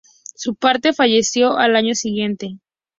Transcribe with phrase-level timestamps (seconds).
[0.35, 2.57] Su padre falleció al año siguiente.